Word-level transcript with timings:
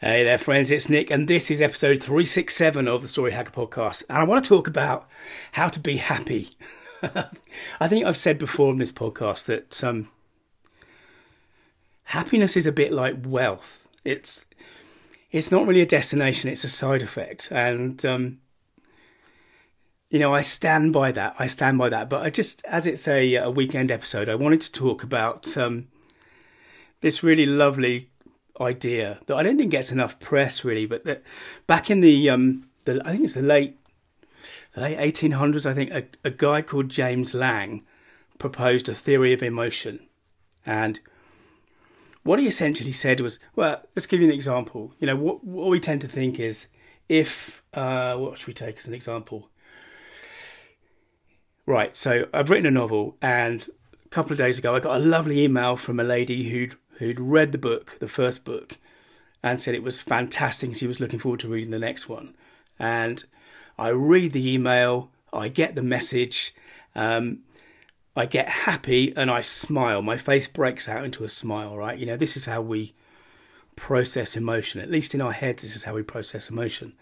Hey 0.00 0.22
there, 0.22 0.38
friends, 0.38 0.70
it's 0.70 0.88
Nick, 0.88 1.10
and 1.10 1.26
this 1.26 1.50
is 1.50 1.60
episode 1.60 2.00
367 2.00 2.86
of 2.86 3.02
the 3.02 3.08
Story 3.08 3.32
Hacker 3.32 3.50
podcast. 3.50 4.04
And 4.08 4.18
I 4.18 4.22
want 4.22 4.44
to 4.44 4.48
talk 4.48 4.68
about 4.68 5.08
how 5.50 5.66
to 5.66 5.80
be 5.80 5.96
happy. 5.96 6.50
I 7.80 7.88
think 7.88 8.06
I've 8.06 8.16
said 8.16 8.38
before 8.38 8.70
on 8.70 8.78
this 8.78 8.92
podcast 8.92 9.46
that 9.46 9.82
um, 9.82 10.08
happiness 12.04 12.56
is 12.56 12.64
a 12.64 12.70
bit 12.70 12.92
like 12.92 13.16
wealth. 13.26 13.88
It's 14.04 14.46
it's 15.32 15.50
not 15.50 15.66
really 15.66 15.80
a 15.80 15.86
destination; 15.86 16.48
it's 16.48 16.62
a 16.62 16.68
side 16.68 17.02
effect, 17.02 17.48
and 17.50 18.06
um, 18.06 18.38
you 20.10 20.20
know 20.20 20.32
I 20.32 20.42
stand 20.42 20.92
by 20.92 21.10
that. 21.10 21.34
I 21.40 21.48
stand 21.48 21.76
by 21.76 21.88
that. 21.88 22.08
But 22.08 22.22
I 22.22 22.30
just, 22.30 22.64
as 22.66 22.86
it's 22.86 23.08
a, 23.08 23.34
a 23.34 23.50
weekend 23.50 23.90
episode, 23.90 24.28
I 24.28 24.36
wanted 24.36 24.60
to 24.60 24.70
talk 24.70 25.02
about 25.02 25.56
um, 25.56 25.88
this 27.00 27.24
really 27.24 27.46
lovely 27.46 28.10
idea 28.60 29.18
that 29.26 29.36
I 29.36 29.42
don't 29.42 29.56
think 29.56 29.70
gets 29.70 29.92
enough 29.92 30.18
press 30.20 30.64
really, 30.64 30.86
but 30.86 31.04
that 31.04 31.22
back 31.66 31.90
in 31.90 32.00
the 32.00 32.30
um 32.30 32.68
the 32.84 33.00
I 33.04 33.12
think 33.12 33.24
it's 33.24 33.34
the 33.34 33.42
late 33.42 33.76
the 34.74 34.80
late 34.82 34.98
eighteen 34.98 35.32
hundreds, 35.32 35.66
I 35.66 35.74
think 35.74 35.90
a, 35.90 36.04
a 36.24 36.30
guy 36.30 36.62
called 36.62 36.88
James 36.88 37.34
Lange 37.34 37.82
proposed 38.38 38.88
a 38.88 38.94
theory 38.94 39.32
of 39.32 39.42
emotion, 39.42 40.00
and 40.64 41.00
what 42.22 42.38
he 42.38 42.46
essentially 42.46 42.92
said 42.92 43.20
was, 43.20 43.38
well, 43.56 43.82
let's 43.96 44.06
give 44.06 44.20
you 44.20 44.26
an 44.26 44.34
example. 44.34 44.94
You 44.98 45.06
know, 45.06 45.16
what 45.16 45.44
what 45.44 45.68
we 45.68 45.80
tend 45.80 46.00
to 46.02 46.08
think 46.08 46.38
is 46.38 46.66
if 47.08 47.62
uh, 47.74 48.16
what 48.16 48.38
should 48.38 48.48
we 48.48 48.54
take 48.54 48.78
as 48.78 48.86
an 48.86 48.94
example? 48.94 49.48
Right, 51.64 51.94
so 51.94 52.26
I've 52.32 52.48
written 52.48 52.66
a 52.66 52.70
novel, 52.70 53.16
and 53.20 53.68
a 54.04 54.08
couple 54.08 54.32
of 54.32 54.38
days 54.38 54.58
ago 54.58 54.74
I 54.74 54.80
got 54.80 55.00
a 55.00 55.04
lovely 55.04 55.44
email 55.44 55.76
from 55.76 56.00
a 56.00 56.04
lady 56.04 56.48
who'd 56.50 56.76
who'd 56.98 57.20
read 57.20 57.52
the 57.52 57.58
book, 57.58 57.96
the 58.00 58.08
first 58.08 58.44
book, 58.44 58.78
and 59.42 59.60
said 59.60 59.74
it 59.74 59.82
was 59.82 60.00
fantastic. 60.00 60.76
She 60.76 60.86
was 60.86 61.00
looking 61.00 61.18
forward 61.18 61.40
to 61.40 61.48
reading 61.48 61.70
the 61.70 61.78
next 61.78 62.08
one. 62.08 62.34
And 62.78 63.24
I 63.78 63.88
read 63.88 64.32
the 64.32 64.52
email, 64.52 65.10
I 65.32 65.48
get 65.48 65.74
the 65.74 65.82
message, 65.82 66.54
um, 66.94 67.40
I 68.16 68.26
get 68.26 68.48
happy, 68.48 69.12
and 69.16 69.30
I 69.30 69.40
smile. 69.40 70.02
My 70.02 70.16
face 70.16 70.48
breaks 70.48 70.88
out 70.88 71.04
into 71.04 71.24
a 71.24 71.28
smile, 71.28 71.76
right? 71.76 71.98
You 71.98 72.06
know, 72.06 72.16
this 72.16 72.36
is 72.36 72.46
how 72.46 72.60
we 72.60 72.94
process 73.76 74.36
emotion. 74.36 74.80
At 74.80 74.90
least 74.90 75.14
in 75.14 75.20
our 75.20 75.32
heads, 75.32 75.62
this 75.62 75.76
is 75.76 75.84
how 75.84 75.94
we 75.94 76.02
process 76.02 76.50
emotion. 76.50 76.94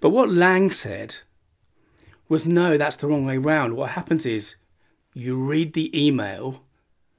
But 0.00 0.10
what 0.10 0.30
Lange 0.30 0.72
said 0.72 1.18
was 2.28 2.46
no, 2.46 2.76
that's 2.76 2.96
the 2.96 3.06
wrong 3.06 3.26
way 3.26 3.38
round. 3.38 3.76
What 3.76 3.90
happens 3.90 4.26
is 4.26 4.56
you 5.14 5.36
read 5.36 5.74
the 5.74 6.06
email, 6.06 6.64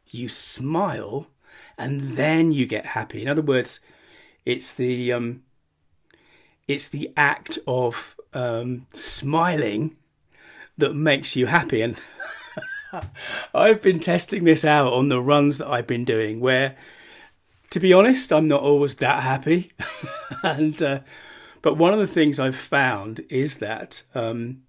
you 0.07 0.27
smile, 0.27 1.27
and 1.77 2.17
then 2.17 2.51
you 2.51 2.65
get 2.65 2.85
happy. 2.87 3.21
In 3.21 3.27
other 3.27 3.41
words, 3.41 3.79
it's 4.45 4.73
the 4.73 5.13
um, 5.13 5.43
it's 6.67 6.87
the 6.87 7.11
act 7.17 7.59
of 7.67 8.15
um, 8.33 8.87
smiling 8.93 9.95
that 10.77 10.93
makes 10.93 11.35
you 11.35 11.47
happy. 11.47 11.81
And 11.81 11.99
I've 13.53 13.81
been 13.81 13.99
testing 13.99 14.43
this 14.43 14.65
out 14.65 14.93
on 14.93 15.09
the 15.09 15.21
runs 15.21 15.57
that 15.57 15.67
I've 15.67 15.87
been 15.87 16.05
doing, 16.05 16.39
where, 16.39 16.75
to 17.71 17.79
be 17.79 17.93
honest, 17.93 18.31
I'm 18.31 18.47
not 18.47 18.61
always 18.61 18.95
that 18.95 19.23
happy. 19.23 19.71
and 20.43 20.81
uh, 20.81 20.99
but 21.61 21.77
one 21.77 21.93
of 21.93 21.99
the 21.99 22.07
things 22.07 22.39
I've 22.39 22.55
found 22.55 23.21
is 23.29 23.57
that 23.57 24.03
um, 24.15 24.63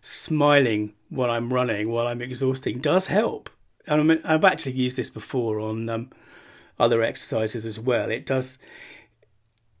smiling 0.00 0.94
while 1.10 1.30
I'm 1.30 1.52
running, 1.52 1.90
while 1.90 2.06
I'm 2.06 2.22
exhausting, 2.22 2.78
does 2.78 3.08
help. 3.08 3.50
I 3.88 3.96
mean, 3.96 4.20
I've 4.24 4.44
actually 4.44 4.72
used 4.72 4.96
this 4.96 5.10
before 5.10 5.60
on 5.60 5.88
um, 5.88 6.10
other 6.78 7.02
exercises 7.02 7.66
as 7.66 7.78
well. 7.78 8.10
It 8.10 8.26
does, 8.26 8.58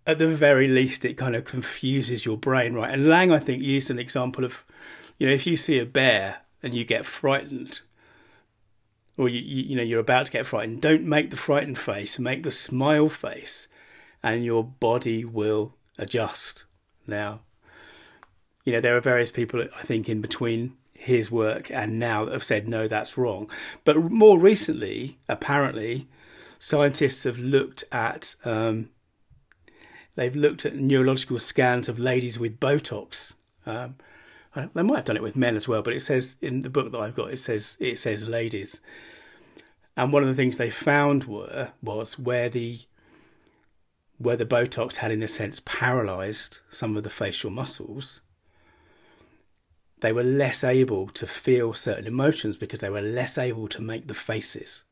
at 0.06 0.18
the 0.18 0.28
very 0.28 0.68
least, 0.68 1.04
it 1.04 1.14
kind 1.14 1.36
of 1.36 1.44
confuses 1.44 2.24
your 2.24 2.36
brain, 2.36 2.74
right? 2.74 2.92
And 2.92 3.08
Lange, 3.08 3.32
I 3.32 3.38
think, 3.38 3.62
used 3.62 3.90
an 3.90 3.98
example 3.98 4.44
of, 4.44 4.64
you 5.18 5.26
know, 5.26 5.34
if 5.34 5.46
you 5.46 5.56
see 5.56 5.78
a 5.78 5.86
bear 5.86 6.38
and 6.62 6.74
you 6.74 6.84
get 6.84 7.06
frightened, 7.06 7.80
or 9.18 9.28
you, 9.28 9.40
you, 9.40 9.64
you 9.64 9.76
know 9.76 9.82
you're 9.82 10.00
about 10.00 10.26
to 10.26 10.32
get 10.32 10.46
frightened, 10.46 10.80
don't 10.80 11.04
make 11.04 11.30
the 11.30 11.36
frightened 11.36 11.76
face, 11.76 12.18
make 12.18 12.44
the 12.44 12.50
smile 12.50 13.08
face, 13.08 13.68
and 14.22 14.44
your 14.44 14.64
body 14.64 15.24
will 15.24 15.74
adjust. 15.98 16.64
Now, 17.06 17.40
you 18.64 18.72
know 18.72 18.80
there 18.80 18.96
are 18.96 19.00
various 19.00 19.30
people 19.30 19.66
I 19.76 19.82
think 19.82 20.08
in 20.08 20.20
between 20.20 20.76
his 20.98 21.30
work 21.30 21.70
and 21.70 21.98
now 21.98 22.26
have 22.26 22.42
said 22.42 22.68
no, 22.68 22.88
that's 22.88 23.16
wrong. 23.16 23.48
But 23.84 23.96
more 24.10 24.36
recently, 24.36 25.16
apparently, 25.28 26.08
scientists 26.58 27.22
have 27.22 27.38
looked 27.38 27.84
at 27.92 28.34
um, 28.44 28.90
they've 30.16 30.34
looked 30.34 30.66
at 30.66 30.74
neurological 30.74 31.38
scans 31.38 31.88
of 31.88 32.00
ladies 32.00 32.38
with 32.38 32.58
Botox. 32.58 33.36
Um, 33.64 33.96
they 34.74 34.82
might 34.82 34.96
have 34.96 35.04
done 35.04 35.16
it 35.16 35.22
with 35.22 35.36
men 35.36 35.54
as 35.54 35.68
well, 35.68 35.82
but 35.82 35.94
it 35.94 36.00
says 36.00 36.36
in 36.42 36.62
the 36.62 36.70
book 36.70 36.90
that 36.90 36.98
I've 36.98 37.14
got, 37.14 37.30
it 37.30 37.38
says 37.38 37.76
it 37.78 37.98
says 37.98 38.28
ladies. 38.28 38.80
And 39.96 40.12
one 40.12 40.24
of 40.24 40.28
the 40.28 40.34
things 40.34 40.56
they 40.56 40.70
found 40.70 41.24
were 41.24 41.70
was 41.80 42.18
where 42.18 42.48
the 42.48 42.80
where 44.18 44.36
the 44.36 44.44
Botox 44.44 44.96
had 44.96 45.12
in 45.12 45.22
a 45.22 45.28
sense 45.28 45.62
paralysed 45.64 46.60
some 46.70 46.96
of 46.96 47.04
the 47.04 47.10
facial 47.10 47.50
muscles 47.50 48.20
they 50.00 50.12
were 50.12 50.22
less 50.22 50.64
able 50.64 51.08
to 51.08 51.26
feel 51.26 51.74
certain 51.74 52.06
emotions 52.06 52.56
because 52.56 52.80
they 52.80 52.90
were 52.90 53.00
less 53.00 53.38
able 53.38 53.68
to 53.68 53.82
make 53.82 54.06
the 54.06 54.14
faces. 54.14 54.84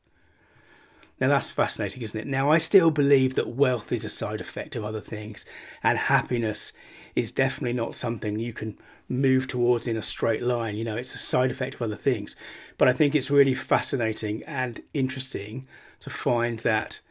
Now 1.19 1.29
that's 1.29 1.49
fascinating, 1.49 2.03
isn't 2.03 2.19
it? 2.19 2.27
Now 2.27 2.51
I 2.51 2.59
still 2.59 2.91
believe 2.91 3.35
that 3.35 3.49
wealth 3.49 3.91
is 3.91 4.05
a 4.05 4.09
side 4.09 4.39
effect 4.39 4.75
of 4.75 4.83
other 4.83 5.01
things, 5.01 5.45
and 5.81 5.97
happiness 5.97 6.73
is 7.15 7.31
definitely 7.31 7.73
not 7.73 7.95
something 7.95 8.37
you 8.37 8.53
can 8.53 8.77
move 9.09 9.47
towards 9.47 9.87
in 9.87 9.97
a 9.97 10.03
straight 10.03 10.43
line. 10.43 10.75
You 10.75 10.83
know, 10.83 10.97
it's 10.97 11.15
a 11.15 11.19
side 11.19 11.49
effect 11.49 11.75
of 11.75 11.81
other 11.81 11.95
things. 11.95 12.35
But 12.77 12.87
I 12.87 12.93
think 12.93 13.15
it's 13.15 13.31
really 13.31 13.55
fascinating 13.55 14.43
and 14.43 14.81
interesting 14.93 15.67
to 16.01 16.09
find 16.09 16.59
that 16.59 17.01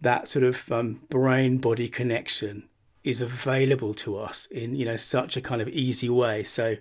that 0.00 0.28
sort 0.28 0.44
of 0.44 0.70
um, 0.70 1.00
brain 1.08 1.58
body 1.58 1.88
connection 1.88 2.68
is 3.04 3.20
available 3.20 3.94
to 3.94 4.16
us 4.16 4.46
in 4.46 4.74
you 4.74 4.84
know 4.84 4.96
such 4.96 5.36
a 5.36 5.40
kind 5.40 5.60
of 5.60 5.68
easy 5.68 6.08
way. 6.08 6.42
So 6.42 6.76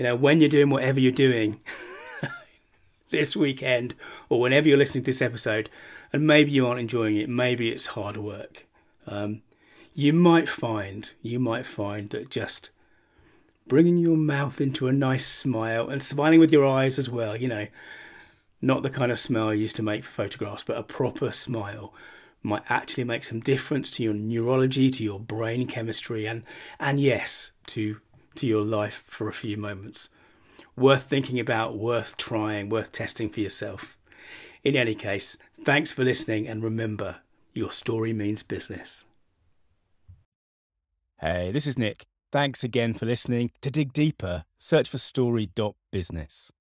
you 0.00 0.04
know 0.04 0.16
when 0.16 0.40
you're 0.40 0.48
doing 0.48 0.70
whatever 0.70 0.98
you're 0.98 1.12
doing 1.12 1.60
this 3.10 3.36
weekend 3.36 3.94
or 4.30 4.40
whenever 4.40 4.66
you're 4.66 4.78
listening 4.78 5.04
to 5.04 5.10
this 5.10 5.20
episode 5.20 5.68
and 6.10 6.26
maybe 6.26 6.50
you 6.50 6.66
aren't 6.66 6.80
enjoying 6.80 7.18
it 7.18 7.28
maybe 7.28 7.68
it's 7.68 7.84
hard 7.88 8.16
work 8.16 8.66
um, 9.06 9.42
you 9.92 10.14
might 10.14 10.48
find 10.48 11.12
you 11.20 11.38
might 11.38 11.66
find 11.66 12.08
that 12.08 12.30
just 12.30 12.70
bringing 13.66 13.98
your 13.98 14.16
mouth 14.16 14.58
into 14.58 14.88
a 14.88 14.92
nice 14.92 15.26
smile 15.26 15.90
and 15.90 16.02
smiling 16.02 16.40
with 16.40 16.50
your 16.50 16.66
eyes 16.66 16.98
as 16.98 17.10
well 17.10 17.36
you 17.36 17.46
know 17.46 17.66
not 18.62 18.82
the 18.82 18.88
kind 18.88 19.12
of 19.12 19.18
smile 19.18 19.52
you 19.52 19.60
used 19.60 19.76
to 19.76 19.82
make 19.82 20.02
for 20.02 20.22
photographs 20.22 20.64
but 20.64 20.78
a 20.78 20.82
proper 20.82 21.30
smile 21.30 21.92
might 22.42 22.62
actually 22.68 23.04
make 23.04 23.24
some 23.24 23.40
difference 23.40 23.90
to 23.92 24.02
your 24.02 24.14
neurology, 24.14 24.90
to 24.90 25.02
your 25.02 25.20
brain 25.20 25.66
chemistry, 25.66 26.26
and 26.26 26.44
and 26.78 27.00
yes, 27.00 27.52
to 27.66 28.00
to 28.36 28.46
your 28.46 28.64
life 28.64 29.02
for 29.06 29.28
a 29.28 29.32
few 29.32 29.56
moments. 29.56 30.08
Worth 30.76 31.04
thinking 31.04 31.38
about, 31.38 31.76
worth 31.76 32.16
trying, 32.16 32.68
worth 32.68 32.92
testing 32.92 33.28
for 33.28 33.40
yourself. 33.40 33.98
In 34.64 34.76
any 34.76 34.94
case, 34.94 35.36
thanks 35.64 35.92
for 35.92 36.04
listening, 36.04 36.46
and 36.46 36.62
remember, 36.62 37.18
your 37.52 37.72
story 37.72 38.12
means 38.12 38.42
business. 38.42 39.04
Hey, 41.18 41.50
this 41.52 41.66
is 41.66 41.76
Nick. 41.76 42.06
Thanks 42.32 42.64
again 42.64 42.94
for 42.94 43.04
listening. 43.04 43.50
To 43.60 43.70
dig 43.70 43.92
deeper, 43.92 44.44
search 44.58 44.88
for 44.88 44.98
story.business. 44.98 46.52